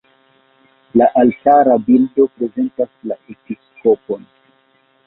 [1.01, 4.31] La altara bildo prezentas la episkopon.